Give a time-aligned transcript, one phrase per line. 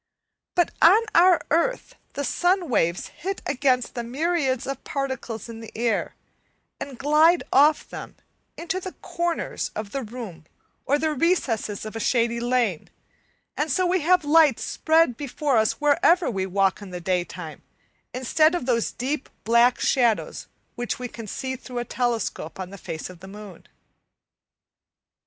[0.55, 5.71] But on our earth the sun waves hit against the myriads of particles in the
[5.77, 6.15] air
[6.79, 8.15] and glide off them
[8.57, 10.45] into the corners of the room
[10.87, 12.89] or the recesses of a shady lane,
[13.55, 17.61] and so we have light spread before us wherever we walk in the daytime,
[18.11, 22.77] instead of those deep black shadows which we can see through a telescope on the
[22.79, 23.67] face of the moon.